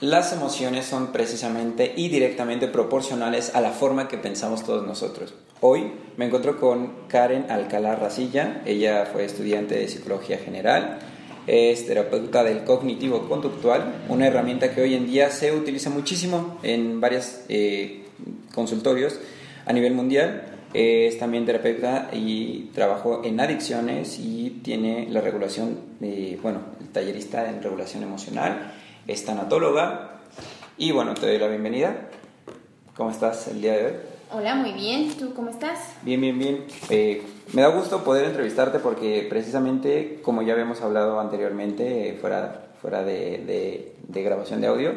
Las 0.00 0.32
emociones 0.32 0.86
son 0.86 1.08
precisamente 1.08 1.92
y 1.96 2.08
directamente 2.08 2.68
proporcionales 2.68 3.56
a 3.56 3.60
la 3.60 3.72
forma 3.72 4.06
que 4.06 4.16
pensamos 4.16 4.64
todos 4.64 4.86
nosotros. 4.86 5.34
Hoy 5.60 5.90
me 6.16 6.26
encuentro 6.26 6.60
con 6.60 7.08
Karen 7.08 7.50
Alcalá 7.50 7.96
Racilla, 7.96 8.62
ella 8.64 9.06
fue 9.12 9.24
estudiante 9.24 9.74
de 9.74 9.88
Psicología 9.88 10.38
General, 10.38 11.00
es 11.48 11.84
terapeuta 11.84 12.44
del 12.44 12.62
cognitivo 12.62 13.28
conductual, 13.28 14.04
una 14.08 14.28
herramienta 14.28 14.72
que 14.72 14.82
hoy 14.82 14.94
en 14.94 15.06
día 15.06 15.30
se 15.30 15.52
utiliza 15.52 15.90
muchísimo 15.90 16.60
en 16.62 17.00
varios 17.00 17.40
eh, 17.48 18.04
consultorios 18.54 19.18
a 19.66 19.72
nivel 19.72 19.94
mundial. 19.94 20.44
Es 20.74 21.18
también 21.18 21.46
terapeuta 21.46 22.10
y 22.12 22.70
trabajó 22.74 23.24
en 23.24 23.40
adicciones 23.40 24.18
y 24.20 24.60
tiene 24.62 25.08
la 25.08 25.22
regulación, 25.22 25.78
bueno, 26.42 26.60
tallerista 26.92 27.48
en 27.48 27.62
regulación 27.62 28.02
emocional 28.02 28.74
es 29.08 29.24
tanatóloga. 29.24 30.20
Y 30.76 30.92
bueno, 30.92 31.14
te 31.14 31.26
doy 31.26 31.38
la 31.38 31.48
bienvenida. 31.48 32.08
¿Cómo 32.94 33.10
estás 33.10 33.48
el 33.48 33.60
día 33.62 33.72
de 33.72 33.86
hoy? 33.86 33.92
Hola, 34.30 34.54
muy 34.54 34.72
bien. 34.72 35.10
¿Tú 35.18 35.32
cómo 35.34 35.48
estás? 35.48 35.94
Bien, 36.02 36.20
bien, 36.20 36.38
bien. 36.38 36.66
Eh, 36.90 37.22
me 37.54 37.62
da 37.62 37.68
gusto 37.68 38.04
poder 38.04 38.26
entrevistarte 38.26 38.78
porque 38.78 39.26
precisamente, 39.28 40.20
como 40.22 40.42
ya 40.42 40.52
habíamos 40.52 40.82
hablado 40.82 41.18
anteriormente, 41.18 42.18
fuera, 42.20 42.68
fuera 42.82 43.02
de, 43.02 43.94
de, 44.06 44.22
grabación 44.22 44.60
de 44.60 44.66
audio, 44.66 44.92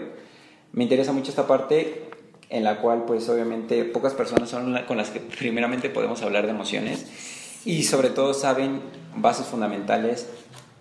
me 0.73 0.84
interesa 0.84 1.13
mucho 1.13 1.29
esta 1.29 1.48
parte 1.48 2.09
en 2.49 2.65
la 2.65 2.81
cual, 2.81 3.05
pues 3.07 3.29
obviamente, 3.29 3.85
pocas 3.85 4.13
personas 4.13 4.49
son 4.49 4.77
con 4.87 4.98
las 4.98 5.09
que 5.09 5.21
primeramente 5.21 5.89
podemos 5.89 6.21
hablar 6.21 6.45
de 6.45 6.51
emociones 6.51 7.62
y 7.63 7.84
sobre 7.84 8.09
todo 8.09 8.34
saben 8.34 8.81
bases 9.15 9.45
fundamentales 9.45 10.27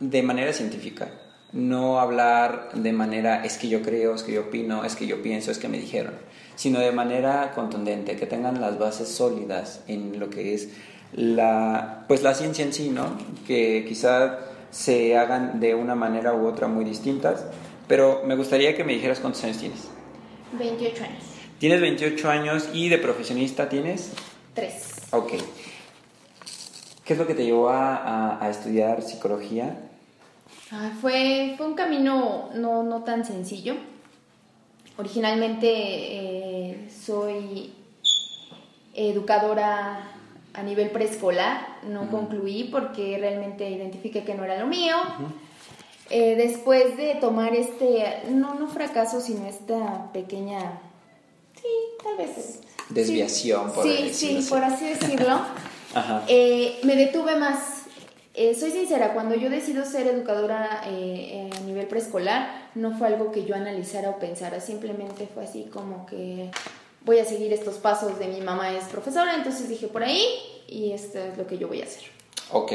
de 0.00 0.22
manera 0.22 0.52
científica 0.52 1.12
no 1.52 1.98
hablar 1.98 2.70
de 2.74 2.92
manera 2.92 3.44
es 3.44 3.58
que 3.58 3.68
yo 3.68 3.82
creo, 3.82 4.14
es 4.14 4.22
que 4.22 4.32
yo 4.32 4.42
opino, 4.42 4.84
es 4.84 4.94
que 4.94 5.06
yo 5.06 5.22
pienso, 5.22 5.50
es 5.50 5.58
que 5.58 5.68
me 5.68 5.78
dijeron, 5.78 6.14
sino 6.54 6.78
de 6.78 6.92
manera 6.92 7.52
contundente, 7.54 8.16
que 8.16 8.26
tengan 8.26 8.60
las 8.60 8.78
bases 8.78 9.08
sólidas 9.08 9.82
en 9.88 10.20
lo 10.20 10.30
que 10.30 10.54
es 10.54 10.68
la, 11.12 12.04
pues 12.06 12.22
la 12.22 12.34
ciencia 12.34 12.64
en 12.64 12.72
sí, 12.72 12.90
¿no? 12.90 13.16
Que 13.46 13.84
quizá 13.88 14.38
se 14.70 15.16
hagan 15.16 15.58
de 15.58 15.74
una 15.74 15.94
manera 15.94 16.34
u 16.34 16.46
otra 16.46 16.68
muy 16.68 16.84
distintas, 16.84 17.44
pero 17.88 18.22
me 18.24 18.36
gustaría 18.36 18.76
que 18.76 18.84
me 18.84 18.92
dijeras 18.92 19.18
cuántos 19.18 19.42
años 19.42 19.58
tienes. 19.58 19.88
28 20.52 21.04
años. 21.04 21.24
Tienes 21.58 21.80
28 21.80 22.30
años 22.30 22.68
y 22.72 22.88
de 22.88 22.98
profesionista 22.98 23.68
tienes? 23.68 24.12
Tres. 24.54 24.92
Ok. 25.10 25.32
¿Qué 27.04 27.12
es 27.14 27.18
lo 27.18 27.26
que 27.26 27.34
te 27.34 27.44
llevó 27.44 27.70
a, 27.70 28.42
a 28.42 28.48
estudiar 28.48 29.02
psicología? 29.02 29.89
Fue, 31.00 31.54
fue 31.56 31.66
un 31.66 31.74
camino 31.74 32.50
no, 32.54 32.82
no 32.82 33.02
tan 33.02 33.24
sencillo. 33.24 33.74
Originalmente 34.96 35.68
eh, 35.68 36.88
soy 37.04 37.72
educadora 38.94 40.10
a 40.52 40.62
nivel 40.62 40.90
preescolar, 40.90 41.78
no 41.84 42.10
concluí 42.10 42.64
porque 42.64 43.16
realmente 43.18 43.68
identifiqué 43.68 44.24
que 44.24 44.34
no 44.34 44.44
era 44.44 44.58
lo 44.58 44.66
mío. 44.66 44.96
Eh, 46.10 46.34
después 46.36 46.96
de 46.96 47.14
tomar 47.14 47.54
este, 47.54 48.22
no, 48.30 48.54
no 48.54 48.68
fracaso, 48.68 49.20
sino 49.20 49.46
esta 49.46 50.10
pequeña, 50.12 50.80
sí, 51.54 51.68
tal 52.02 52.16
vez. 52.16 52.60
Desviación, 52.88 53.72
por 53.72 53.84
Sí, 53.84 54.10
sí, 54.12 54.46
por 54.48 54.62
así 54.64 54.86
decirlo. 54.86 55.40
Eh, 56.28 56.78
me 56.84 56.94
detuve 56.94 57.34
más 57.34 57.79
eh, 58.34 58.54
soy 58.54 58.70
sincera, 58.70 59.12
cuando 59.12 59.34
yo 59.34 59.50
decido 59.50 59.84
ser 59.84 60.06
educadora 60.06 60.82
eh, 60.86 61.50
a 61.56 61.60
nivel 61.60 61.86
preescolar, 61.86 62.68
no 62.74 62.96
fue 62.96 63.08
algo 63.08 63.32
que 63.32 63.44
yo 63.44 63.54
analizara 63.54 64.10
o 64.10 64.18
pensara, 64.18 64.60
simplemente 64.60 65.28
fue 65.32 65.44
así 65.44 65.64
como 65.72 66.06
que 66.06 66.50
voy 67.02 67.18
a 67.18 67.24
seguir 67.24 67.52
estos 67.52 67.76
pasos 67.76 68.18
de 68.18 68.28
mi 68.28 68.40
mamá 68.40 68.72
es 68.72 68.84
profesora, 68.84 69.34
entonces 69.34 69.68
dije 69.68 69.88
por 69.88 70.04
ahí 70.04 70.24
y 70.68 70.92
esto 70.92 71.18
es 71.18 71.36
lo 71.36 71.46
que 71.46 71.58
yo 71.58 71.66
voy 71.66 71.80
a 71.80 71.84
hacer. 71.84 72.04
Ok. 72.52 72.72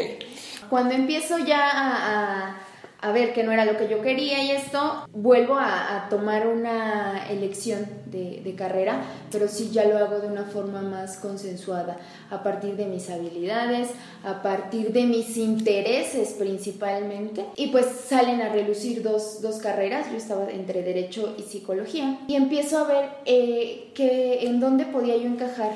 Cuando 0.69 0.93
empiezo 0.93 1.37
ya 1.37 1.69
a 1.69 2.47
a 2.49 2.64
ver 3.11 3.33
que 3.33 3.43
no 3.43 3.51
era 3.51 3.65
lo 3.65 3.77
que 3.77 3.87
yo 3.87 4.01
quería 4.01 4.43
y 4.43 4.51
esto, 4.51 5.07
vuelvo 5.11 5.57
a, 5.57 6.07
tomar 6.09 6.47
una 6.47 7.27
elección 7.29 7.85
de, 8.05 8.41
de, 8.43 8.55
carrera, 8.55 9.01
pero 9.31 9.47
sí 9.47 9.69
ya 9.71 9.85
lo 9.85 9.97
hago 9.97 10.19
de 10.19 10.27
una 10.27 10.43
forma 10.43 10.81
más 10.81 11.17
consensuada, 11.17 11.97
a 12.29 12.43
partir 12.43 12.75
de 12.75 12.85
mis 12.85 13.09
habilidades, 13.09 13.89
a 14.23 14.41
partir 14.41 14.91
de 14.91 15.03
mis 15.03 15.37
intereses 15.37 16.35
principalmente. 16.37 17.45
Y 17.55 17.67
pues 17.67 17.85
salen 17.85 18.41
a 18.41 18.49
relucir 18.49 19.01
dos, 19.03 19.41
dos 19.41 19.57
carreras, 19.57 20.09
yo 20.11 20.17
estaba 20.17 20.49
entre 20.49 20.83
derecho 20.83 21.35
y 21.37 21.43
psicología, 21.43 22.19
y 22.27 22.35
empiezo 22.35 22.79
a 22.79 22.87
ver 22.87 23.09
eh, 23.25 23.91
que 23.93 24.47
en 24.47 24.59
dónde 24.59 24.85
podía 24.85 25.17
yo 25.17 25.27
encajar. 25.27 25.71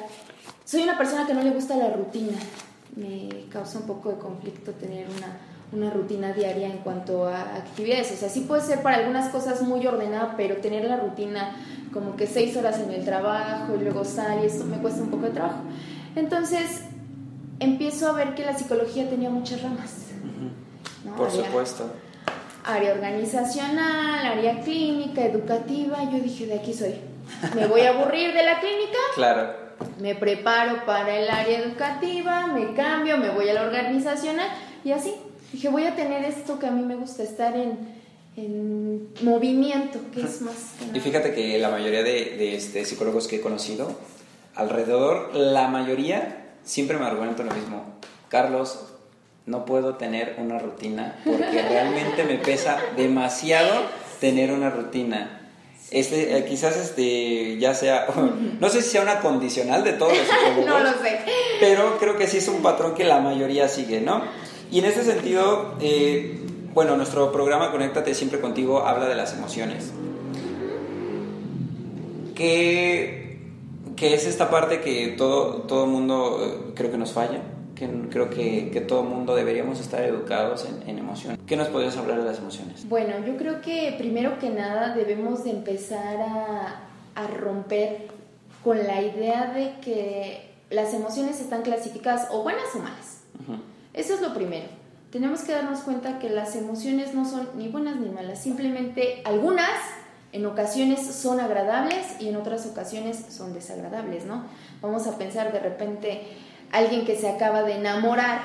Soy 0.66 0.84
una 0.84 0.98
persona 0.98 1.26
que 1.26 1.34
no 1.34 1.42
le 1.42 1.52
gusta 1.52 1.76
la 1.76 1.90
rutina, 1.90 2.38
me 2.96 3.46
causa 3.50 3.80
un 3.80 3.88
poco 3.88 4.10
de 4.10 4.18
conflicto 4.18 4.72
tener 4.74 5.08
una 5.10 5.38
una 5.72 5.92
rutina 5.92 6.34
diaria 6.34 6.68
en 6.68 6.80
cuanto 6.80 7.28
a 7.28 7.42
actividades. 7.56 8.12
O 8.12 8.16
sea, 8.16 8.30
sí 8.30 8.42
puede 8.42 8.62
ser 8.62 8.82
para 8.82 8.98
algunas 8.98 9.30
cosas 9.30 9.62
muy 9.62 9.86
ordenada, 9.86 10.34
pero 10.36 10.58
tener 10.58 10.86
la 10.86 10.98
rutina 10.98 11.56
como 11.94 12.16
que 12.16 12.28
seis 12.28 12.56
horas 12.58 12.80
en 12.80 12.92
el 12.92 13.06
trabajo 13.06 13.76
y 13.76 13.84
luego 13.84 14.04
sal 14.04 14.40
y 14.44 14.48
eso 14.48 14.66
me 14.66 14.78
cuesta 14.78 15.02
un 15.02 15.10
poco 15.10 15.24
de 15.24 15.32
trabajo. 15.32 15.62
Entonces, 16.16 16.84
empiezo 17.60 18.10
a 18.10 18.14
ver 18.14 18.36
que 18.36 18.46
la 18.46 18.58
psicología 18.58 19.10
tenía 19.10 19.30
muchas 19.30 19.62
ramas. 19.62 20.08
Por 21.16 21.32
supuesto. 21.32 21.90
Área 22.64 22.94
organizacional, 22.94 24.26
área 24.26 24.62
clínica, 24.62 25.26
educativa. 25.26 26.04
Yo 26.12 26.20
dije, 26.20 26.46
de 26.46 26.56
aquí 26.56 26.74
soy. 26.74 26.96
Me 27.56 27.68
voy 27.68 27.82
a 27.82 27.90
aburrir 27.90 28.34
de 28.34 28.44
la 28.44 28.60
clínica. 28.60 28.98
Claro. 29.16 29.70
Me 29.98 30.14
preparo 30.14 30.86
para 30.86 31.18
el 31.18 31.30
área 31.30 31.60
educativa, 31.60 32.48
me 32.48 32.74
cambio, 32.74 33.18
me 33.18 33.30
voy 33.30 33.48
a 33.48 33.54
la 33.54 33.62
organizacional 33.62 34.50
y 34.84 34.92
así 34.92 35.14
Dije, 35.52 35.70
voy 35.70 35.84
a 35.84 35.96
tener 35.96 36.24
esto 36.26 36.60
que 36.60 36.68
a 36.68 36.72
mí 36.72 36.84
me 36.84 36.96
gusta, 36.96 37.24
estar 37.24 37.56
en, 37.56 38.00
movimiento, 39.22 40.00
que 40.14 40.22
es 40.22 40.42
más... 40.42 40.76
Y 40.94 41.00
fíjate 41.02 41.34
que 41.34 41.58
la 41.58 41.70
mayoría 41.70 42.04
de, 42.04 42.56
este, 42.56 42.86
psicólogos 42.86 43.28
que 43.28 43.38
he 43.38 43.42
conocido, 43.42 43.94
alrededor, 44.56 45.36
la 45.36 45.68
mayoría 45.68 46.54
siempre 46.64 46.98
me 46.98 47.06
argumentan 47.06 47.48
lo 47.48 47.54
mismo. 47.54 47.84
Carlos, 48.30 48.86
no 49.46 49.66
puedo 49.66 49.96
tener 49.96 50.36
una 50.38 50.58
rutina 50.60 51.20
porque 51.26 51.62
realmente 51.70 52.24
me 52.24 52.36
pesa 52.36 52.78
demasiado 52.96 53.82
tener 54.22 54.52
una 54.52 54.70
rutina. 54.70 55.36
Este, 55.92 56.38
eh, 56.38 56.46
quizás 56.46 56.78
este, 56.78 57.58
ya 57.58 57.74
sea, 57.74 58.08
no 58.60 58.70
sé 58.70 58.82
si 58.82 58.92
sea 58.92 59.02
una 59.02 59.20
condicional 59.20 59.84
de 59.84 59.94
todos 59.94 60.16
los 60.16 60.28
psicólogos. 60.28 60.66
no 60.66 60.80
lo 60.80 60.92
sé. 61.04 61.20
Pero 61.60 61.98
creo 61.98 62.18
que 62.18 62.28
sí 62.28 62.38
es 62.38 62.48
un 62.48 62.62
patrón 62.62 62.94
que 62.96 63.04
la 63.04 63.20
mayoría 63.20 63.68
sigue, 63.68 64.00
¿no? 64.00 64.24
Y 64.72 64.80
en 64.80 64.86
ese 64.86 65.04
sentido, 65.04 65.76
eh, 65.82 66.40
bueno, 66.74 66.96
nuestro 66.96 67.32
programa 67.32 67.72
Conéctate 67.72 68.14
siempre 68.14 68.40
contigo 68.40 68.86
habla 68.86 69.08
de 69.08 69.16
las 69.16 69.34
emociones. 69.34 69.92
¿Qué, 72.36 73.40
qué 73.96 74.14
es 74.14 74.28
esta 74.28 74.50
parte 74.50 74.82
que 74.82 75.16
todo, 75.18 75.64
todo 75.64 75.88
mundo 75.88 76.40
eh, 76.42 76.74
creo 76.76 76.92
que 76.92 76.98
nos 76.98 77.12
falla? 77.12 77.42
Que 77.76 77.90
creo 78.10 78.30
que, 78.30 78.70
que 78.72 78.82
todo 78.82 79.04
mundo 79.04 79.36
deberíamos 79.36 79.80
estar 79.80 80.04
educados 80.04 80.66
en, 80.66 80.88
en 80.88 81.00
emociones. 81.00 81.40
¿Qué 81.48 81.56
nos 81.56 81.70
podrías 81.70 81.98
hablar 81.98 82.20
de 82.20 82.26
las 82.26 82.38
emociones? 82.38 82.88
Bueno, 82.88 83.26
yo 83.26 83.38
creo 83.38 83.62
que 83.62 83.96
primero 83.98 84.38
que 84.38 84.50
nada 84.50 84.94
debemos 84.94 85.44
de 85.44 85.52
empezar 85.52 86.18
a, 86.22 86.82
a 87.16 87.28
romper 87.28 88.08
con 88.64 88.78
la 88.86 89.02
idea 89.02 89.52
de 89.54 89.80
que 89.82 90.52
las 90.70 90.94
emociones 90.94 91.40
están 91.42 91.64
clasificadas 91.64 92.28
o 92.32 92.44
buenas 92.44 92.66
o 92.76 92.80
malas. 92.80 93.24
Eso 94.00 94.14
es 94.14 94.22
lo 94.22 94.34
primero. 94.34 94.66
Tenemos 95.12 95.42
que 95.42 95.52
darnos 95.52 95.82
cuenta 95.82 96.20
que 96.20 96.30
las 96.30 96.56
emociones 96.56 97.14
no 97.14 97.30
son 97.30 97.50
ni 97.58 97.68
buenas 97.68 97.98
ni 97.98 98.08
malas, 98.08 98.42
simplemente 98.42 99.22
algunas 99.26 99.70
en 100.32 100.46
ocasiones 100.46 101.06
son 101.06 101.42
agradables 101.42 102.06
y 102.18 102.30
en 102.30 102.38
otras 102.38 102.66
ocasiones 102.66 103.26
son 103.30 103.54
desagradables, 103.54 104.26
¿no? 104.26 104.44
Vamos 104.82 105.06
a 105.06 105.18
pensar 105.18 105.52
de 105.52 105.60
repente 105.60 106.22
alguien 106.72 107.06
que 107.06 107.18
se 107.18 107.28
acaba 107.28 107.64
de 107.64 107.74
enamorar, 107.74 108.40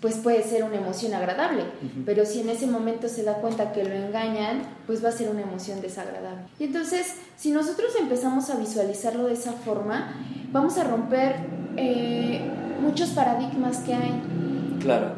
pues 0.00 0.14
puede 0.16 0.44
ser 0.44 0.62
una 0.62 0.76
emoción 0.76 1.12
agradable, 1.12 1.64
pero 2.06 2.24
si 2.24 2.42
en 2.42 2.50
ese 2.50 2.68
momento 2.68 3.08
se 3.08 3.24
da 3.24 3.34
cuenta 3.38 3.72
que 3.72 3.82
lo 3.82 3.94
engañan, 3.96 4.62
pues 4.86 5.04
va 5.04 5.08
a 5.08 5.12
ser 5.12 5.28
una 5.28 5.42
emoción 5.42 5.80
desagradable. 5.80 6.44
Y 6.60 6.64
entonces, 6.64 7.16
si 7.36 7.50
nosotros 7.50 7.90
empezamos 7.98 8.48
a 8.50 8.56
visualizarlo 8.56 9.24
de 9.24 9.32
esa 9.32 9.54
forma, 9.54 10.14
vamos 10.52 10.78
a 10.78 10.84
romper 10.84 11.34
eh, 11.76 12.48
muchos 12.80 13.08
paradigmas 13.10 13.78
que 13.78 13.94
hay. 13.94 14.43
Claro. 14.84 15.12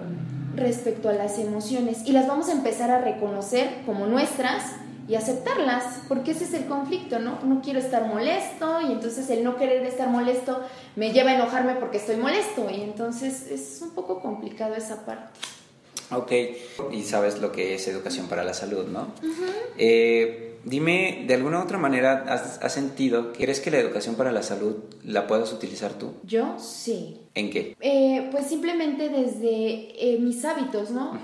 Respecto 0.54 1.08
a 1.08 1.12
las 1.12 1.38
emociones. 1.38 1.98
Y 2.06 2.12
las 2.12 2.26
vamos 2.26 2.48
a 2.48 2.52
empezar 2.52 2.90
a 2.90 3.00
reconocer 3.00 3.82
como 3.84 4.06
nuestras 4.06 4.76
y 5.08 5.14
aceptarlas, 5.14 6.00
porque 6.08 6.32
ese 6.32 6.44
es 6.44 6.54
el 6.54 6.66
conflicto, 6.66 7.18
¿no? 7.18 7.38
No 7.44 7.60
quiero 7.62 7.78
estar 7.78 8.06
molesto 8.06 8.80
y 8.80 8.92
entonces 8.92 9.28
el 9.30 9.44
no 9.44 9.56
querer 9.56 9.84
estar 9.84 10.08
molesto 10.08 10.60
me 10.96 11.12
lleva 11.12 11.30
a 11.30 11.34
enojarme 11.34 11.74
porque 11.74 11.98
estoy 11.98 12.16
molesto 12.16 12.68
y 12.70 12.80
entonces 12.80 13.48
es 13.50 13.80
un 13.82 13.90
poco 13.90 14.20
complicado 14.20 14.74
esa 14.74 15.04
parte. 15.04 15.38
Ok, 16.10 16.32
y 16.92 17.02
sabes 17.02 17.40
lo 17.40 17.52
que 17.52 17.74
es 17.74 17.86
educación 17.88 18.28
para 18.28 18.44
la 18.44 18.54
salud, 18.54 18.86
¿no? 18.86 19.08
Eh, 19.78 20.55
dime, 20.66 21.24
¿de 21.26 21.34
alguna 21.34 21.62
otra 21.62 21.78
manera 21.78 22.24
has, 22.28 22.72
sentido, 22.72 23.32
crees 23.32 23.60
que 23.60 23.70
la 23.70 23.78
educación 23.78 24.16
para 24.16 24.32
la 24.32 24.42
salud 24.42 24.76
la 25.04 25.26
puedas 25.26 25.52
utilizar 25.52 25.94
tú? 25.94 26.12
Yo 26.24 26.58
sí. 26.58 27.22
¿En 27.34 27.50
qué? 27.50 27.74
Eh, 27.80 28.28
pues 28.30 28.46
simplemente 28.46 29.08
desde 29.08 30.14
eh, 30.14 30.18
mis 30.20 30.44
hábitos, 30.44 30.90
¿no? 30.90 31.18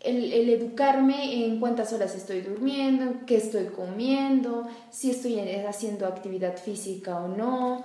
el, 0.00 0.32
el, 0.32 0.50
educarme 0.50 1.46
en 1.46 1.60
cuántas 1.60 1.92
horas 1.92 2.14
estoy 2.14 2.40
durmiendo, 2.40 3.20
qué 3.26 3.36
estoy 3.36 3.66
comiendo, 3.66 4.66
si 4.90 5.10
estoy 5.10 5.38
haciendo 5.38 6.06
actividad 6.06 6.56
física 6.58 7.18
o 7.18 7.28
no. 7.28 7.84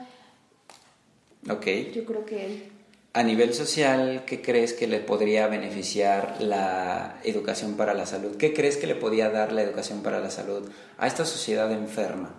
Ok. 1.49 1.67
Yo 1.94 2.05
creo 2.05 2.25
que 2.25 2.76
a 3.18 3.24
nivel 3.24 3.56
social, 3.56 4.25
¿qué 4.28 4.44
crees 4.44 4.74
que 4.74 4.86
le 4.86 5.00
podría 5.00 5.48
beneficiar 5.48 6.36
la 6.40 7.18
educación 7.24 7.74
para 7.75 7.96
la 7.96 8.06
salud? 8.06 8.38
¿Qué 8.38 8.54
crees 8.54 8.78
que 8.78 8.86
le 8.86 8.94
podría 8.94 9.31
dar 9.31 9.54
la 9.54 9.64
educación 9.64 10.04
para 10.04 10.19
la 10.19 10.30
salud 10.30 10.69
a 11.00 11.08
esta 11.08 11.25
sociedad 11.25 11.72
enferma? 11.72 12.36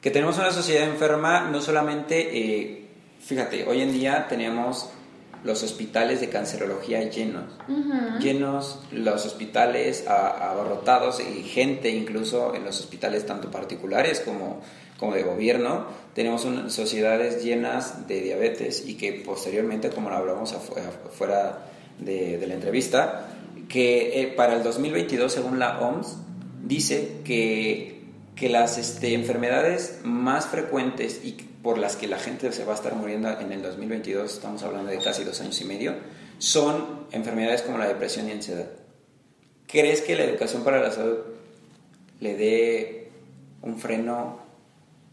Que 0.00 0.12
tenemos 0.12 0.38
una 0.38 0.52
sociedad 0.52 0.88
enferma, 0.88 1.50
no 1.50 1.60
solamente, 1.60 2.38
eh, 2.38 2.90
fíjate, 3.18 3.66
hoy 3.66 3.80
en 3.80 3.92
día 3.92 4.28
tenemos 4.28 4.90
los 5.42 5.64
hospitales 5.64 6.20
de 6.20 6.28
cancerología 6.28 7.02
llenos, 7.10 7.52
llenos 8.20 8.78
los 8.92 9.26
hospitales 9.26 10.06
abarrotados 10.06 11.18
y 11.18 11.42
gente 11.42 11.90
incluso 11.90 12.54
en 12.54 12.64
los 12.64 12.78
hospitales 12.78 13.26
tanto 13.26 13.50
particulares 13.50 14.20
como 14.20 14.60
como 15.00 15.14
de 15.14 15.22
gobierno, 15.22 15.86
tenemos 16.14 16.46
sociedades 16.68 17.42
llenas 17.42 18.06
de 18.06 18.20
diabetes 18.20 18.84
y 18.86 18.96
que 18.98 19.14
posteriormente, 19.14 19.88
como 19.88 20.10
lo 20.10 20.16
hablamos 20.16 20.52
afuera 20.52 21.66
de, 21.98 22.44
la 22.46 22.52
entrevista, 22.52 23.28
que 23.66 24.20
eh, 24.20 24.26
para 24.26 24.54
el 24.54 24.62
2022, 24.62 25.32
según 25.32 25.58
la 25.58 25.80
OMS, 25.80 26.18
dice 26.62 27.22
que, 27.24 28.02
que 28.36 28.50
las 28.50 28.76
este, 28.76 29.14
enfermedades 29.14 30.00
más 30.04 30.46
frecuentes 30.46 31.24
y 31.24 31.32
por 31.62 31.78
las 31.78 31.96
que 31.96 32.06
la 32.06 32.18
gente 32.18 32.52
se 32.52 32.64
va 32.66 32.72
a 32.72 32.76
estar 32.76 32.94
muriendo 32.94 33.30
en 33.40 33.52
el 33.52 33.62
2022, 33.62 34.34
estamos 34.34 34.62
hablando 34.62 34.90
de 34.90 34.98
casi 34.98 35.24
dos 35.24 35.40
años 35.40 35.58
y 35.62 35.64
medio, 35.64 35.94
son 36.36 37.06
enfermedades 37.10 37.62
como 37.62 37.78
la 37.78 37.88
depresión 37.88 38.28
y 38.28 38.32
ansiedad. 38.32 38.66
¿Crees 39.66 40.02
que 40.02 40.14
la 40.14 40.24
educación 40.24 40.62
para 40.62 40.78
la 40.78 40.90
salud 40.90 41.18
le 42.20 42.36
dé 42.36 43.10
un 43.62 43.78
freno 43.78 44.49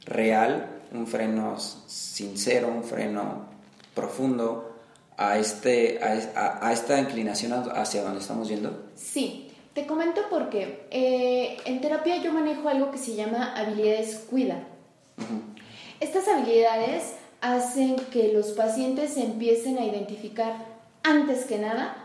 real, 0.07 0.68
un 0.92 1.06
freno 1.06 1.59
sincero, 1.59 2.69
un 2.69 2.83
freno 2.83 3.45
profundo 3.94 4.75
a, 5.18 5.38
este, 5.38 6.00
a, 6.01 6.71
esta 6.71 7.00
inclinación 7.00 7.54
hacia 7.75 8.04
donde 8.04 8.21
estamos 8.21 8.48
yendo? 8.48 8.86
Sí, 8.95 9.51
te 9.74 9.86
comento 9.86 10.21
porque 10.30 10.88
eh, 10.92 11.57
en 11.65 11.81
terapia 11.81 12.18
yo 12.18 12.31
manejo 12.31 12.69
algo 12.69 12.92
que 12.92 12.98
se 12.98 13.15
llama 13.15 13.54
habilidades 13.56 14.25
cuida. 14.30 14.63
Estas 16.00 16.27
habilidades 16.27 17.13
hacen 17.42 17.95
que 18.12 18.31
los 18.31 18.51
pacientes 18.51 19.18
empiecen 19.18 19.77
a 19.77 19.86
identificar 19.86 20.54
antes 21.04 21.45
que 21.45 21.57
nada 21.57 21.95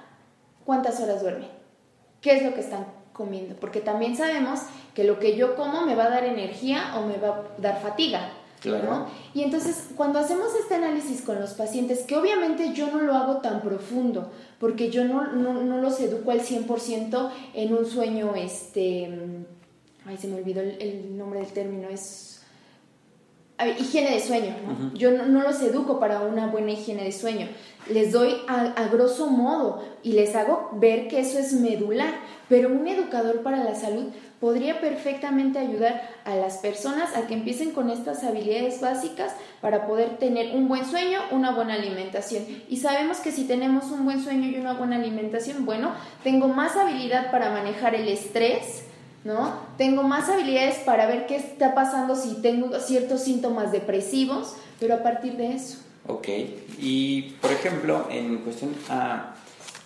cuántas 0.65 1.01
horas 1.01 1.23
duermen, 1.23 1.49
qué 2.21 2.37
es 2.37 2.43
lo 2.43 2.55
que 2.55 2.61
están 2.61 2.87
comiendo, 3.13 3.57
porque 3.57 3.81
también 3.81 4.17
sabemos 4.17 4.61
que 4.95 5.05
lo 5.05 5.19
que 5.19 5.37
yo 5.37 5.57
como 5.57 5.87
me 5.87 5.95
va 5.95 6.05
a 6.05 6.11
dar 6.11 6.25
energía 6.25 6.95
o 6.97 7.07
me 7.07 7.17
va 7.17 7.29
a 7.29 7.43
dar 7.59 7.81
fatiga. 7.81 8.33
Claro. 8.61 9.07
Y 9.35 9.43
entonces, 9.43 9.89
cuando 9.97 10.21
hacemos 10.21 10.55
este 10.55 10.77
análisis 10.77 11.23
con 11.23 11.41
los 11.41 11.55
pacientes, 11.55 12.05
que 12.05 12.17
obviamente 12.17 12.73
yo 12.73 12.93
no 12.93 13.01
lo 13.01 13.15
hago 13.15 13.39
tan 13.39 13.61
profundo, 13.61 14.31
porque 14.61 14.89
yo 14.89 15.05
no, 15.05 15.33
no, 15.33 15.81
los 15.81 15.99
educo 15.99 16.31
al 16.31 16.43
100% 16.43 17.31
en 17.55 17.75
un 17.75 17.85
sueño, 17.85 18.35
este, 18.37 19.11
ay, 20.07 20.17
se 20.17 20.29
me 20.29 20.37
olvidó 20.37 20.61
el, 20.61 21.19
nombre 21.19 21.41
del 21.41 21.53
término, 21.53 21.89
es 21.89 22.32
higiene 23.69 24.13
de 24.13 24.21
sueño, 24.21 24.55
¿no? 24.67 24.95
Yo 24.95 25.11
no, 25.11 25.43
los 25.43 25.61
educo 25.63 25.99
para 25.99 26.21
una 26.23 26.47
buena 26.47 26.73
higiene 26.73 27.05
de 27.05 27.13
sueño, 27.13 27.49
les 27.91 28.13
doy 28.13 28.37
a, 28.49 28.73
a, 28.73 28.89
grosso 28.89 29.27
modo 29.29 29.83
y 30.03 30.13
les 30.13 30.35
hago 30.37 30.71
ver 30.75 31.09
que 31.09 31.21
eso 31.21 31.39
es 31.39 31.53
medular, 31.53 32.15
pero 32.49 32.69
un 32.69 32.87
educador 32.87 33.43
para 33.43 33.65
la 33.65 33.75
salud 33.75 34.07
podría 34.43 34.81
perfectamente 34.81 35.61
ayudar 35.61 36.03
a 36.25 36.35
las 36.35 36.59
personas 36.59 37.17
a 37.17 37.29
que 37.29 37.35
empiecen 37.35 37.71
con 37.71 37.91
estas 37.91 38.25
habilidades 38.25 38.81
básicas 38.81 39.33
para 39.61 39.87
poder 39.87 40.19
tener 40.19 40.57
un 40.57 40.67
buen 40.67 40.85
sueño, 40.85 41.21
una 41.31 41.53
buena 41.53 41.75
alimentación. 41.75 42.43
Y 42.69 42.79
sabemos 42.79 43.19
que 43.19 43.31
si 43.31 43.45
tenemos 43.45 43.93
un 43.93 44.05
buen 44.05 44.21
sueño 44.21 44.49
y 44.49 44.59
una 44.59 44.73
buena 44.73 44.97
alimentación, 44.97 45.65
bueno, 45.65 45.93
tengo 46.25 46.49
más 46.49 46.77
habilidad 46.77 47.31
para 47.31 47.53
manejar 47.53 47.95
el 47.95 48.09
estrés, 48.09 48.87
¿no? 49.25 49.55
Tengo 49.79 50.03
más 50.03 50.29
habilidades 50.29 50.77
para 50.79 51.07
ver 51.07 51.27
qué 51.27 51.37
está 51.37 51.75
pasando 51.75 52.17
si 52.17 52.41
tengo 52.43 52.79
ciertos 52.81 53.23
síntomas 53.23 53.73
depresivos, 53.73 54.55
pero 54.81 54.95
a 54.95 55.03
partir 55.03 55.37
de 55.37 55.55
eso. 55.55 55.79
Ok, 56.07 56.29
y 56.79 57.37
por 57.41 57.53
ejemplo, 57.53 58.09
en 58.11 58.39
cuestión 58.39 58.75
a 58.89 59.35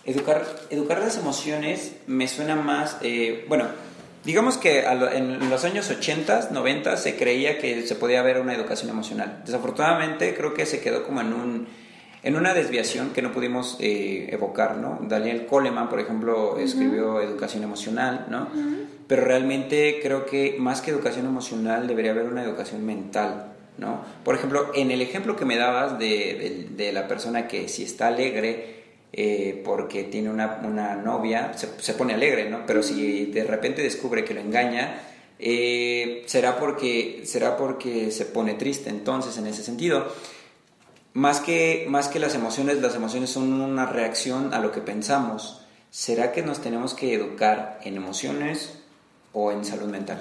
educar, 0.05 0.45
educar 0.69 0.99
las 0.99 1.17
emociones 1.17 1.97
me 2.07 2.27
suena 2.27 2.55
más, 2.55 2.97
eh, 3.01 3.45
bueno, 3.47 3.65
Digamos 4.27 4.57
que 4.57 4.81
en 4.81 5.49
los 5.49 5.63
años 5.63 5.89
80, 5.89 6.49
90 6.51 6.97
se 6.97 7.15
creía 7.15 7.59
que 7.59 7.87
se 7.87 7.95
podía 7.95 8.19
haber 8.19 8.41
una 8.41 8.53
educación 8.53 8.89
emocional. 8.89 9.41
Desafortunadamente 9.45 10.35
creo 10.35 10.53
que 10.53 10.65
se 10.65 10.81
quedó 10.81 11.05
como 11.05 11.21
en 11.21 11.31
un 11.31 11.67
en 12.23 12.35
una 12.35 12.53
desviación 12.53 13.11
que 13.11 13.21
no 13.21 13.31
pudimos 13.31 13.77
eh, 13.79 14.27
evocar, 14.31 14.75
¿no? 14.75 14.99
Daniel 15.01 15.45
Coleman, 15.45 15.87
por 15.87 16.01
ejemplo, 16.01 16.57
escribió 16.59 17.21
Educación 17.21 17.63
Emocional, 17.63 18.25
¿no? 18.29 18.49
Pero 19.07 19.23
realmente 19.23 19.99
creo 20.01 20.25
que 20.25 20.55
más 20.59 20.81
que 20.81 20.91
educación 20.91 21.25
emocional 21.25 21.87
debería 21.87 22.11
haber 22.11 22.25
una 22.25 22.43
educación 22.43 22.85
mental, 22.85 23.53
¿no? 23.77 24.03
Por 24.23 24.35
ejemplo, 24.35 24.71
en 24.75 24.91
el 24.91 25.01
ejemplo 25.01 25.35
que 25.35 25.45
me 25.45 25.55
dabas 25.55 25.97
de, 25.97 26.67
de 26.71 26.91
la 26.91 27.07
persona 27.07 27.47
que 27.47 27.69
si 27.69 27.83
está 27.83 28.07
alegre, 28.07 28.77
eh, 29.13 29.61
porque 29.63 30.03
tiene 30.03 30.29
una, 30.29 30.59
una 30.63 30.95
novia, 30.95 31.53
se, 31.55 31.93
pone 31.93 32.13
alegre, 32.13 32.49
¿no? 32.49 32.65
Pero 32.65 32.83
si 32.83 33.25
de 33.27 33.43
repente 33.45 33.81
descubre 33.81 34.25
que 34.25 34.33
lo 34.33 34.41
engaña, 34.41 35.01
eh, 35.39 36.23
será, 36.25 36.59
porque, 36.59 37.21
será 37.25 37.57
porque 37.57 38.11
se 38.11 38.25
pone 38.25 38.55
triste. 38.55 38.89
Entonces, 38.89 39.37
en 39.37 39.47
ese 39.47 39.63
sentido, 39.63 40.13
más 41.13 41.39
que, 41.39 41.85
más 41.89 42.09
que 42.09 42.19
las 42.19 42.35
emociones, 42.35 42.81
las 42.81 42.95
emociones 42.95 43.29
son 43.29 43.53
una 43.53 43.85
reacción 43.85 44.53
a 44.53 44.59
lo 44.59 44.71
que 44.71 44.81
pensamos. 44.81 45.65
¿Será 45.89 46.33
que 46.33 46.43
nos 46.43 46.61
tenemos 46.61 46.93
que 46.93 47.13
educar 47.13 47.79
en 47.83 47.95
emociones 47.95 48.76
o 49.37 49.51
en 49.51 49.63
salud 49.63 49.87
mental? 49.87 50.19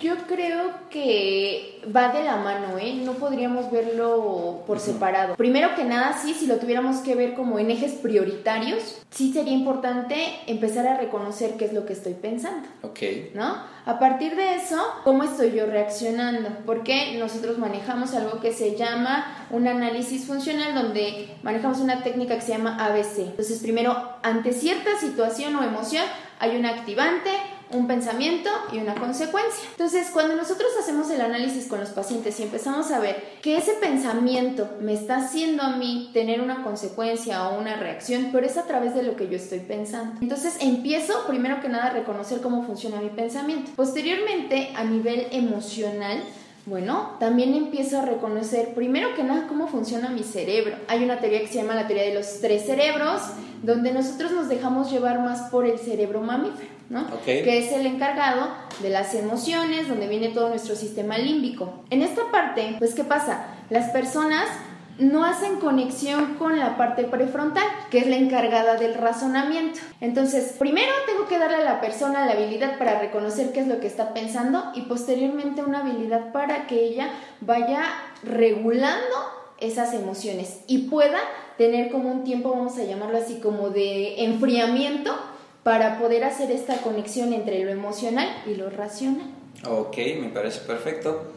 Yo 0.00 0.16
creo 0.26 0.72
que 0.90 1.80
va 1.94 2.08
de 2.08 2.24
la 2.24 2.38
mano, 2.38 2.76
¿eh? 2.76 2.94
No 3.04 3.12
podríamos 3.12 3.70
verlo 3.70 4.64
por 4.66 4.80
separado. 4.80 5.36
Primero 5.36 5.76
que 5.76 5.84
nada, 5.84 6.18
sí, 6.20 6.34
si 6.34 6.48
lo 6.48 6.56
tuviéramos 6.56 6.96
que 6.98 7.14
ver 7.14 7.34
como 7.34 7.60
en 7.60 7.70
ejes 7.70 7.92
prioritarios, 7.92 9.00
sí 9.10 9.32
sería 9.32 9.52
importante 9.52 10.16
empezar 10.48 10.88
a 10.88 10.96
reconocer 10.96 11.52
qué 11.56 11.66
es 11.66 11.72
lo 11.72 11.86
que 11.86 11.92
estoy 11.92 12.14
pensando. 12.14 12.66
Ok. 12.82 12.98
¿No? 13.34 13.58
A 13.84 14.00
partir 14.00 14.34
de 14.34 14.56
eso, 14.56 14.82
¿cómo 15.04 15.22
estoy 15.22 15.52
yo 15.52 15.66
reaccionando? 15.66 16.48
Porque 16.66 17.16
nosotros 17.20 17.56
manejamos 17.58 18.12
algo 18.14 18.40
que 18.40 18.52
se 18.52 18.74
llama 18.74 19.46
un 19.50 19.68
análisis 19.68 20.26
funcional, 20.26 20.74
donde 20.74 21.28
manejamos 21.44 21.78
una 21.78 22.02
técnica 22.02 22.34
que 22.34 22.40
se 22.40 22.52
llama 22.52 22.84
ABC. 22.84 23.18
Entonces, 23.18 23.60
primero, 23.60 23.96
ante 24.24 24.52
cierta 24.52 24.98
situación 24.98 25.54
o 25.54 25.62
emoción, 25.62 26.04
hay 26.40 26.56
un 26.56 26.66
activante, 26.66 27.30
un 27.70 27.86
pensamiento 27.86 28.50
y 28.72 28.78
una 28.78 28.94
consecuencia. 28.94 29.68
Entonces, 29.70 30.08
cuando 30.12 30.36
nosotros 30.36 30.70
hacemos 30.80 31.10
el 31.10 31.20
análisis 31.20 31.66
con 31.66 31.80
los 31.80 31.90
pacientes 31.90 32.38
y 32.40 32.44
empezamos 32.44 32.90
a 32.90 33.00
ver 33.00 33.38
que 33.42 33.56
ese 33.56 33.72
pensamiento 33.74 34.68
me 34.80 34.92
está 34.92 35.18
haciendo 35.18 35.62
a 35.62 35.76
mí 35.76 36.10
tener 36.12 36.40
una 36.40 36.62
consecuencia 36.62 37.48
o 37.48 37.58
una 37.58 37.76
reacción, 37.76 38.30
pero 38.32 38.46
es 38.46 38.56
a 38.56 38.66
través 38.66 38.94
de 38.94 39.02
lo 39.02 39.16
que 39.16 39.28
yo 39.28 39.36
estoy 39.36 39.60
pensando. 39.60 40.14
Entonces, 40.20 40.56
empiezo 40.60 41.26
primero 41.26 41.60
que 41.60 41.68
nada 41.68 41.86
a 41.86 41.90
reconocer 41.90 42.40
cómo 42.40 42.64
funciona 42.64 43.00
mi 43.00 43.10
pensamiento. 43.10 43.72
Posteriormente, 43.76 44.72
a 44.74 44.84
nivel 44.84 45.26
emocional, 45.30 46.22
bueno, 46.66 47.12
también 47.20 47.54
empiezo 47.54 48.00
a 48.00 48.02
reconocer 48.02 48.74
primero 48.74 49.14
que 49.14 49.22
nada 49.22 49.46
cómo 49.46 49.68
funciona 49.68 50.08
mi 50.08 50.24
cerebro. 50.24 50.76
Hay 50.88 51.04
una 51.04 51.20
teoría 51.20 51.40
que 51.40 51.46
se 51.46 51.54
llama 51.54 51.76
la 51.76 51.86
teoría 51.86 52.04
de 52.04 52.14
los 52.14 52.40
tres 52.40 52.66
cerebros, 52.66 53.22
donde 53.62 53.92
nosotros 53.92 54.32
nos 54.32 54.48
dejamos 54.48 54.90
llevar 54.90 55.20
más 55.20 55.48
por 55.50 55.64
el 55.64 55.78
cerebro 55.78 56.22
mamífero, 56.22 56.68
¿no? 56.90 57.06
Que 57.24 57.58
es 57.58 57.70
el 57.70 57.86
encargado 57.86 58.48
de 58.82 58.90
las 58.90 59.14
emociones, 59.14 59.86
donde 59.86 60.08
viene 60.08 60.30
todo 60.30 60.48
nuestro 60.48 60.74
sistema 60.74 61.16
límbico. 61.18 61.84
En 61.90 62.02
esta 62.02 62.32
parte, 62.32 62.74
pues, 62.80 62.94
¿qué 62.94 63.04
pasa? 63.04 63.46
Las 63.70 63.90
personas 63.90 64.48
no 64.98 65.24
hacen 65.24 65.56
conexión 65.56 66.34
con 66.34 66.58
la 66.58 66.76
parte 66.76 67.04
prefrontal, 67.04 67.66
que 67.90 67.98
es 67.98 68.06
la 68.06 68.16
encargada 68.16 68.76
del 68.76 68.94
razonamiento. 68.94 69.80
Entonces, 70.00 70.54
primero 70.58 70.92
tengo 71.06 71.28
que 71.28 71.38
darle 71.38 71.58
a 71.58 71.64
la 71.64 71.80
persona 71.80 72.26
la 72.26 72.32
habilidad 72.32 72.78
para 72.78 72.98
reconocer 72.98 73.52
qué 73.52 73.60
es 73.60 73.66
lo 73.66 73.80
que 73.80 73.86
está 73.86 74.14
pensando 74.14 74.72
y 74.74 74.82
posteriormente 74.82 75.62
una 75.62 75.80
habilidad 75.80 76.32
para 76.32 76.66
que 76.66 76.84
ella 76.84 77.10
vaya 77.40 77.82
regulando 78.22 79.16
esas 79.58 79.94
emociones 79.94 80.60
y 80.66 80.88
pueda 80.88 81.18
tener 81.56 81.90
como 81.90 82.10
un 82.10 82.24
tiempo, 82.24 82.50
vamos 82.50 82.78
a 82.78 82.84
llamarlo 82.84 83.18
así, 83.18 83.40
como 83.40 83.70
de 83.70 84.24
enfriamiento 84.24 85.14
para 85.62 85.98
poder 85.98 86.24
hacer 86.24 86.50
esta 86.50 86.76
conexión 86.78 87.32
entre 87.32 87.64
lo 87.64 87.70
emocional 87.70 88.28
y 88.46 88.54
lo 88.54 88.70
racional. 88.70 89.26
Ok, 89.68 89.96
me 90.20 90.28
parece 90.28 90.60
perfecto. 90.60 91.32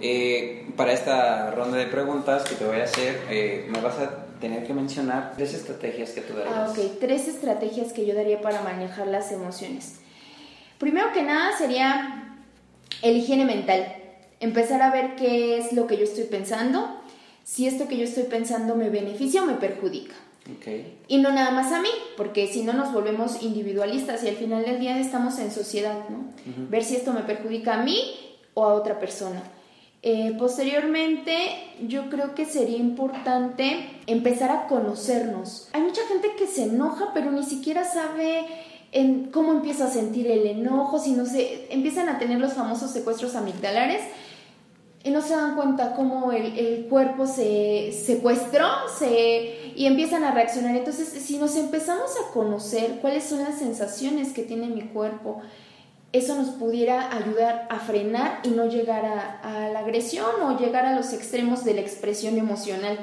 Eh, 0.00 0.66
para 0.76 0.92
esta 0.92 1.50
ronda 1.52 1.78
de 1.78 1.86
preguntas 1.86 2.44
que 2.44 2.56
te 2.56 2.64
voy 2.64 2.80
a 2.80 2.84
hacer, 2.84 3.22
eh, 3.30 3.66
me 3.70 3.80
vas 3.80 3.98
a 3.98 4.26
tener 4.40 4.66
que 4.66 4.74
mencionar 4.74 5.32
tres 5.36 5.54
estrategias 5.54 6.10
que 6.10 6.20
tú 6.20 6.34
darías. 6.34 6.54
Ah, 6.54 6.70
ok, 6.70 6.98
tres 7.00 7.28
estrategias 7.28 7.92
que 7.92 8.04
yo 8.04 8.14
daría 8.14 8.40
para 8.40 8.62
manejar 8.62 9.06
las 9.06 9.32
emociones. 9.32 10.00
Primero 10.78 11.12
que 11.12 11.22
nada 11.22 11.56
sería 11.56 12.36
el 13.02 13.16
higiene 13.16 13.44
mental. 13.44 13.86
Empezar 14.40 14.82
a 14.82 14.90
ver 14.90 15.16
qué 15.16 15.58
es 15.58 15.72
lo 15.72 15.86
que 15.86 15.96
yo 15.96 16.04
estoy 16.04 16.24
pensando, 16.24 17.00
si 17.44 17.66
esto 17.66 17.88
que 17.88 17.96
yo 17.96 18.04
estoy 18.04 18.24
pensando 18.24 18.74
me 18.74 18.90
beneficia 18.90 19.42
o 19.42 19.46
me 19.46 19.54
perjudica. 19.54 20.14
Okay. 20.58 20.98
Y 21.08 21.18
no 21.18 21.32
nada 21.32 21.52
más 21.52 21.72
a 21.72 21.80
mí, 21.80 21.88
porque 22.18 22.46
si 22.48 22.64
no 22.64 22.74
nos 22.74 22.92
volvemos 22.92 23.42
individualistas 23.42 24.22
y 24.24 24.28
al 24.28 24.36
final 24.36 24.64
del 24.64 24.78
día 24.78 24.98
estamos 24.98 25.38
en 25.38 25.50
sociedad, 25.50 26.06
¿no? 26.10 26.34
Ver 26.68 26.84
si 26.84 26.96
esto 26.96 27.14
me 27.14 27.22
perjudica 27.22 27.80
a 27.80 27.82
mí 27.82 27.96
o 28.52 28.64
a 28.64 28.74
otra 28.74 28.98
persona. 28.98 29.42
Eh, 30.06 30.36
posteriormente, 30.38 31.34
yo 31.88 32.10
creo 32.10 32.34
que 32.34 32.44
sería 32.44 32.76
importante 32.76 33.88
empezar 34.06 34.50
a 34.50 34.66
conocernos. 34.66 35.70
Hay 35.72 35.80
mucha 35.80 36.02
gente 36.06 36.32
que 36.36 36.46
se 36.46 36.64
enoja, 36.64 37.12
pero 37.14 37.30
ni 37.30 37.42
siquiera 37.42 37.84
sabe 37.84 38.44
cómo 39.32 39.52
empieza 39.52 39.86
a 39.86 39.90
sentir 39.90 40.26
el 40.26 40.46
enojo, 40.46 40.98
si 40.98 41.12
no 41.12 41.24
se 41.24 41.72
empiezan 41.72 42.10
a 42.10 42.18
tener 42.18 42.38
los 42.38 42.52
famosos 42.52 42.90
secuestros 42.90 43.34
amigdalares 43.34 44.02
y 45.02 45.08
no 45.08 45.22
se 45.22 45.36
dan 45.36 45.56
cuenta 45.56 45.94
cómo 45.94 46.32
el, 46.32 46.58
el 46.58 46.84
cuerpo 46.84 47.26
se 47.26 47.90
secuestró 47.92 48.66
se, 48.98 49.72
y 49.74 49.86
empiezan 49.86 50.22
a 50.22 50.32
reaccionar. 50.32 50.76
Entonces, 50.76 51.08
si 51.08 51.38
nos 51.38 51.56
empezamos 51.56 52.10
a 52.10 52.30
conocer 52.34 52.98
cuáles 53.00 53.24
son 53.24 53.38
las 53.38 53.58
sensaciones 53.58 54.34
que 54.34 54.42
tiene 54.42 54.66
mi 54.66 54.82
cuerpo, 54.82 55.40
eso 56.14 56.36
nos 56.36 56.50
pudiera 56.50 57.12
ayudar 57.12 57.66
a 57.68 57.80
frenar 57.80 58.38
y 58.44 58.50
no 58.50 58.66
llegar 58.66 59.04
a, 59.04 59.68
la 59.68 59.80
agresión 59.80 60.30
o 60.42 60.56
llegar 60.56 60.86
a 60.86 60.94
los 60.94 61.12
extremos 61.12 61.64
de 61.64 61.74
la 61.74 61.80
expresión 61.80 62.38
emocional. 62.38 62.96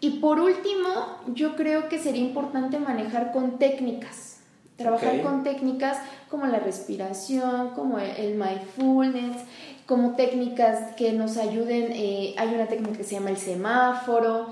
Y 0.00 0.20
por 0.20 0.38
último, 0.38 0.90
yo 1.32 1.56
creo 1.56 1.88
que 1.88 1.98
sería 1.98 2.20
importante 2.20 2.78
manejar 2.78 3.32
con 3.32 3.58
técnicas, 3.58 4.40
trabajar 4.76 5.22
con 5.22 5.44
técnicas 5.44 5.96
como 6.28 6.46
la 6.46 6.58
respiración, 6.58 7.70
como 7.70 7.98
el 7.98 8.34
mindfulness, 8.34 9.42
como 9.86 10.14
técnicas 10.14 10.94
que 10.94 11.14
nos 11.14 11.38
ayuden, 11.38 11.90
eh, 11.92 12.34
hay 12.36 12.54
una 12.54 12.66
técnica 12.66 12.98
que 12.98 13.04
se 13.04 13.14
llama 13.14 13.30
el 13.30 13.38
semáforo, 13.38 14.48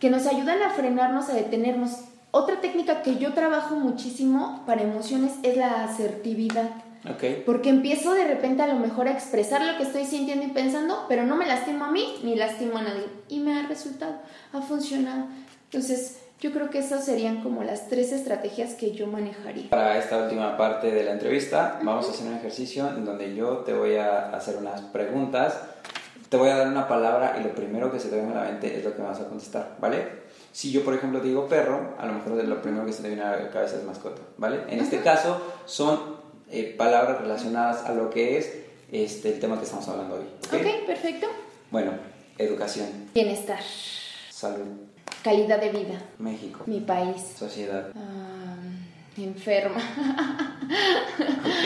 que 0.00 0.10
nos 0.10 0.26
ayudan 0.26 0.60
a 0.62 0.70
frenarnos, 0.70 1.28
a 1.28 1.34
detenernos. 1.34 1.92
Otra 2.32 2.60
técnica 2.60 3.02
que 3.02 3.18
yo 3.18 3.34
trabajo 3.34 3.76
muchísimo 3.76 4.64
para 4.66 4.82
emociones 4.82 5.34
es 5.44 5.56
la 5.56 5.84
asertividad. 5.84 6.70
Porque 7.44 7.70
empiezo 7.70 8.14
de 8.14 8.26
repente 8.28 8.62
a 8.62 8.68
lo 8.68 8.76
mejor 8.76 9.08
a 9.08 9.12
expresar 9.12 9.64
lo 9.64 9.76
que 9.76 9.82
estoy 9.82 10.04
sintiendo 10.04 10.46
y 10.46 10.50
pensando, 10.50 11.06
pero 11.08 11.24
no 11.24 11.36
me 11.36 11.46
lastimo 11.46 11.84
a 11.84 11.90
mí 11.90 12.20
ni 12.22 12.36
lastimo 12.36 12.78
a 12.78 12.82
nadie. 12.82 13.06
Y 13.28 13.40
me 13.40 13.58
ha 13.58 13.66
resultado, 13.66 14.16
ha 14.52 14.62
funcionado. 14.62 15.26
Entonces, 15.64 16.20
yo 16.40 16.52
creo 16.52 16.70
que 16.70 16.78
esas 16.78 17.04
serían 17.04 17.42
como 17.42 17.62
las 17.62 17.88
tres 17.88 18.12
estrategias 18.12 18.74
que 18.74 18.92
yo 18.92 19.06
manejaría. 19.06 19.70
Para 19.70 19.98
esta 19.98 20.18
última 20.24 20.56
parte 20.56 20.90
de 20.90 21.04
la 21.04 21.12
entrevista, 21.12 21.78
vamos 21.82 22.08
a 22.08 22.10
hacer 22.10 22.26
un 22.26 22.34
ejercicio 22.34 22.88
en 22.88 23.04
donde 23.04 23.34
yo 23.34 23.58
te 23.58 23.72
voy 23.72 23.96
a 23.96 24.30
hacer 24.30 24.56
unas 24.56 24.80
preguntas. 24.80 25.60
Te 26.28 26.36
voy 26.36 26.50
a 26.50 26.56
dar 26.56 26.68
una 26.68 26.88
palabra 26.88 27.36
y 27.38 27.44
lo 27.44 27.54
primero 27.54 27.92
que 27.92 28.00
se 28.00 28.08
te 28.08 28.16
venga 28.16 28.40
a 28.40 28.44
la 28.44 28.50
mente 28.50 28.76
es 28.76 28.84
lo 28.84 28.96
que 28.96 29.02
vas 29.02 29.20
a 29.20 29.28
contestar, 29.28 29.76
¿vale? 29.80 30.22
Si 30.50 30.70
yo, 30.70 30.84
por 30.84 30.94
ejemplo, 30.94 31.20
digo 31.20 31.46
perro, 31.46 31.94
a 31.98 32.06
lo 32.06 32.14
mejor 32.14 32.32
lo 32.32 32.62
primero 32.62 32.86
que 32.86 32.92
se 32.92 33.02
te 33.02 33.08
viene 33.08 33.22
a 33.22 33.36
la 33.36 33.50
cabeza 33.50 33.76
es 33.76 33.84
mascota, 33.84 34.22
¿vale? 34.36 34.62
En 34.68 34.80
este 34.80 35.00
caso, 35.00 35.40
son 35.64 36.21
eh, 36.52 36.74
palabras 36.76 37.20
relacionadas 37.20 37.84
a 37.86 37.94
lo 37.94 38.10
que 38.10 38.36
es 38.36 38.52
este, 38.92 39.32
el 39.32 39.40
tema 39.40 39.56
que 39.56 39.64
estamos 39.64 39.88
hablando 39.88 40.16
hoy. 40.16 40.24
ok, 40.46 40.86
perfecto. 40.86 41.26
Bueno, 41.70 41.92
educación. 42.36 42.88
Bienestar. 43.14 43.60
Salud. 44.30 44.66
Calidad 45.24 45.60
de 45.60 45.70
vida. 45.70 46.02
México. 46.18 46.64
Mi 46.66 46.80
país. 46.80 47.22
Sociedad. 47.38 47.88
Enferma. 49.16 49.80
ok, 51.40 51.62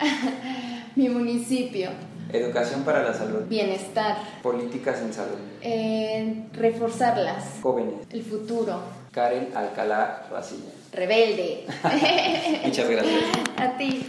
Mi 0.96 1.08
municipio. 1.10 1.90
Educación 2.32 2.84
para 2.84 3.02
la 3.02 3.12
salud. 3.12 3.42
Bienestar. 3.48 4.16
Políticas 4.42 5.00
en 5.00 5.12
salud. 5.12 5.38
Eh, 5.60 6.46
reforzarlas. 6.52 7.60
Jóvenes. 7.62 8.06
El 8.10 8.22
futuro. 8.22 8.80
Karen 9.12 9.50
Alcalá 9.54 10.26
Racilla 10.30 10.70
rebelde. 10.94 11.64
Muchas 12.64 12.88
gracias. 12.88 13.22
A 13.56 13.76
ti. 13.76 14.06